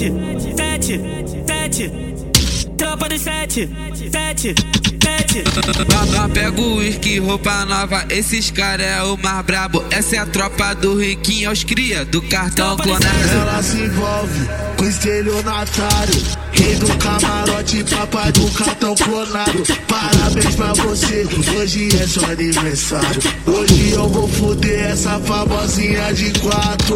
sete, 0.00 0.54
sete, 0.56 1.00
sete. 1.46 1.92
Tropa 2.78 3.08
de 3.08 3.18
sete, 3.18 3.68
sete, 4.10 4.54
sete. 5.02 5.44
Pega 6.32 6.60
o 6.60 6.76
uísque, 6.76 7.18
roupa 7.18 7.66
nova, 7.66 8.06
esses 8.08 8.50
cara 8.50 8.82
é 8.82 9.02
o 9.02 9.18
mais 9.18 9.44
brabo. 9.44 9.84
Essa 9.90 10.16
é 10.16 10.18
a 10.20 10.26
tropa 10.26 10.74
do 10.74 10.98
riquinho, 10.98 11.50
aos 11.50 11.64
cria 11.64 12.06
do 12.06 12.22
cartão 12.22 12.78
clonado. 12.78 13.04
Ela 13.06 13.62
se 13.62 13.76
envolve 13.76 14.48
com 14.78 14.84
estelionatário. 14.86 16.14
Papai 17.70 18.32
do 18.32 18.50
cartão 18.50 18.94
clonado. 18.96 19.62
Parabéns 19.86 20.56
pra 20.56 20.72
você, 20.72 21.24
hoje 21.56 21.88
é 22.02 22.06
seu 22.06 22.24
aniversário. 22.24 23.22
Hoje 23.46 23.92
eu 23.92 24.08
vou 24.08 24.26
fuder 24.26 24.90
essa 24.90 25.20
famosinha 25.20 26.12
de 26.12 26.32
quatro. 26.40 26.94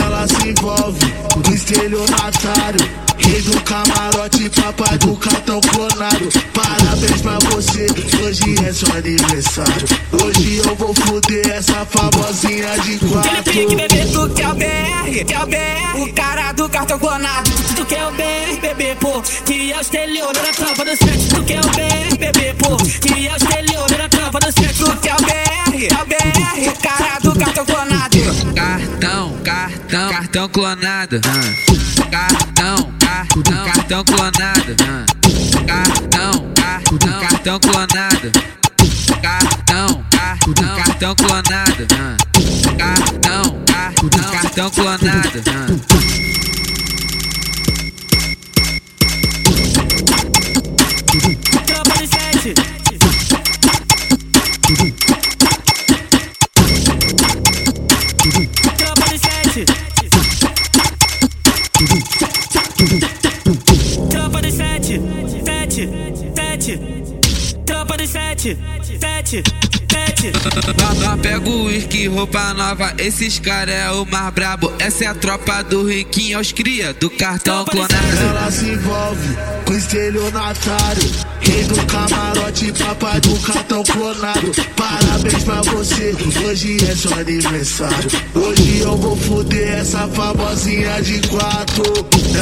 Ela 0.00 0.26
se 0.28 0.50
envolve 0.50 1.12
com 1.32 1.52
estelionatário. 1.52 2.88
Rei 3.18 3.42
do 3.42 3.60
camarote, 3.62 4.50
papai 4.50 4.98
do 4.98 5.16
cartão 5.16 5.60
clonado. 5.60 6.28
Parabéns 6.52 7.20
pra 7.20 7.33
hoje 8.34 8.66
é 8.66 8.72
seu 8.72 8.92
aniversário. 8.96 9.86
Hoje 10.12 10.56
eu 10.56 10.74
vou 10.74 10.92
fuder 10.92 11.48
essa 11.50 11.86
famosinha 11.86 12.78
de 12.80 12.98
quatro. 12.98 13.44
pique, 13.44 13.76
bebê, 13.76 14.06
tu 14.12 14.28
quer 14.30 14.48
o 14.48 14.54
BR, 14.54 15.24
quer 15.24 15.40
o 15.40 15.46
BR. 15.46 16.02
O 16.02 16.12
cara 16.12 16.52
do 16.52 16.68
cartão 16.68 16.98
clonado. 16.98 17.50
Tu, 17.50 17.74
tu 17.74 17.86
quer 17.86 18.04
o 18.06 18.10
BR, 18.12 18.60
bebê, 18.60 18.96
pô. 18.96 19.22
Que 19.44 19.72
é 19.72 19.78
o 19.78 19.80
esteliono 19.80 20.32
da 20.32 20.52
tropa 20.52 20.84
do 20.84 20.96
sete. 20.96 21.28
Tu 21.28 21.44
quer 21.44 21.60
o 21.60 21.68
BR, 21.68 22.18
bebê, 22.18 22.54
pô. 22.54 22.76
Que 22.76 23.28
é 23.28 23.32
o 23.32 23.36
esteliono 23.36 23.96
da 23.96 24.08
tropa 24.08 24.40
do 24.40 24.52
sete. 24.52 24.78
Tu 24.78 24.96
quer 24.96 25.14
o 25.14 25.22
BR, 25.22 25.88
quer 25.88 26.02
o 26.02 26.06
BR. 26.06 26.68
O 26.68 26.82
cara 26.82 27.18
do 27.20 27.38
cartão 27.38 27.64
clonado. 27.64 28.18
Cartão, 28.54 29.38
cartão, 29.44 30.10
cartão 30.10 30.48
clonado. 30.48 31.20
Cartão, 32.10 32.92
cartão, 32.98 33.64
cartão 33.64 34.04
clonado. 34.04 35.23
Cartão, 35.66 36.52
cartão, 36.54 37.20
cartão 37.20 37.58
clonado. 37.60 38.32
Cartão, 39.22 40.04
cartão, 40.10 40.76
cartão 40.76 41.14
clonado. 41.14 41.86
Cartão, 42.78 43.44
cartão, 43.66 44.30
cartão 44.32 44.70
clonado. 44.70 45.42
Tropa 51.66 51.94
de 51.98 52.06
sete. 52.08 52.54
Tropa 58.76 59.04
de 59.08 59.18
sete. 59.18 59.64
Sete. 66.64 66.80
Tropa 67.66 67.96
de 67.96 68.06
sete, 68.06 68.58
sete, 68.98 69.42
sete. 69.90 70.32
Nós 71.02 71.20
pega 71.20 71.48
o 71.48 71.64
uísque, 71.64 72.06
roupa 72.08 72.54
nova, 72.54 72.94
esses 72.98 73.38
cara 73.38 73.70
é 73.70 73.90
o 73.90 74.06
mais 74.06 74.32
brabo. 74.32 74.72
Essa 74.78 75.04
é 75.04 75.06
a 75.08 75.14
tropa 75.14 75.62
do 75.62 75.86
riquinho, 75.86 76.38
aos 76.38 76.52
cria 76.52 76.94
do 76.94 77.10
cartão 77.10 77.64
clonado. 77.66 77.94
Ela 77.94 78.50
se 78.50 78.64
envolve 78.70 79.36
com 79.66 79.74
estelionatário. 79.74 81.10
Rei 81.40 81.64
do 81.64 81.86
camarote, 81.86 82.72
papai 82.72 83.20
do 83.20 83.38
cartão 83.40 83.82
clonado. 83.84 84.52
Parabéns 84.74 85.44
pra 85.44 85.60
você, 85.62 86.14
hoje 86.46 86.78
é 86.90 86.96
seu 86.96 87.12
aniversário. 87.12 88.10
Hoje 88.34 88.78
eu 88.78 88.96
vou 88.96 89.16
fuder 89.16 89.80
essa 89.80 90.08
famosinha 90.08 91.02
de 91.02 91.20
quatro. 91.28 91.84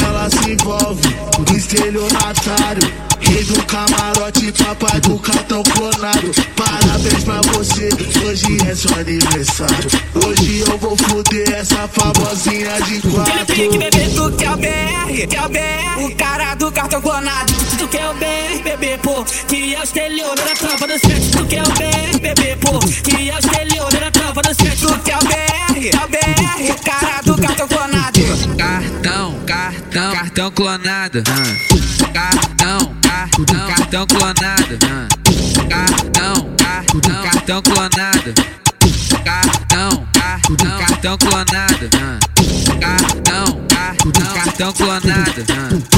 Ela 0.06 0.30
se 0.30 0.52
envolve 0.52 1.14
com 1.44 1.56
estelionatário. 1.56 3.11
Rei 3.32 3.44
do 3.44 3.64
camarote, 3.64 4.52
papai 4.52 5.00
do 5.00 5.18
cartão 5.18 5.62
clonado. 5.62 6.30
Parabéns 6.54 7.24
pra 7.24 7.40
você, 7.52 7.88
hoje 8.24 8.58
é 8.68 8.74
seu 8.74 8.94
aniversário. 8.94 9.88
Hoje 10.14 10.60
eu 10.68 10.76
vou 10.76 10.94
fuder 10.96 11.50
essa 11.54 11.88
famosinha 11.88 12.80
de 12.82 12.98
Aquele 12.98 13.44
pique, 13.46 13.68
quatro. 13.68 13.78
bebê, 13.78 14.08
tu 14.14 14.32
quer 14.36 14.50
o 14.50 14.56
BR, 14.56 15.26
quer 15.28 15.42
o 15.44 15.48
BR. 15.48 16.04
O 16.04 16.16
cara 16.16 16.54
do 16.56 16.70
cartão 16.72 17.00
clonado. 17.00 17.52
Tu, 17.70 17.76
tu 17.78 17.88
quer 17.88 18.06
o 18.10 18.14
BR, 18.14 18.62
bebê, 18.62 18.98
pô. 18.98 19.24
Que 19.48 19.74
é 19.74 19.80
o 19.80 19.82
esteliono 19.82 20.36
da 20.36 20.54
tropa 20.54 20.86
do 20.86 20.98
sete. 20.98 21.30
Tu 21.30 21.46
quer 21.46 21.62
o 21.62 21.70
BR, 21.72 22.18
bebê, 22.20 22.56
pô. 22.56 22.78
Que 22.78 23.30
é 23.30 23.34
o 23.34 23.38
esteliono 23.38 23.90
da 23.90 24.10
tropa 24.10 24.42
do 24.42 24.54
sete. 24.54 24.76
Tu 24.76 24.98
quer 25.00 25.16
o 25.16 25.20
BR, 25.24 25.90
quer 25.90 26.04
o 26.04 26.08
BR. 26.08 26.70
O 26.70 26.84
cara 26.84 27.22
do 27.22 27.36
cartão 27.40 27.68
clonado. 27.68 28.20
Cartão, 28.58 29.34
cartão, 29.46 30.12
cartão 30.12 30.50
clonado. 30.50 31.22
Cartão, 32.12 32.94
cartão, 33.22 33.68
cartão 33.68 34.06
clonado. 34.06 34.78
Cartão, 35.68 36.54
cartão, 36.56 37.22
cartão 37.22 37.62
clonado. 37.62 38.34
Cartão, 39.24 40.06
cartão, 40.12 40.78
cartão 40.78 41.18
clonado. 41.18 41.88
Cartão, 42.80 43.66
cartão, 43.68 44.34
cartão 44.34 44.72
clonado. 44.72 45.91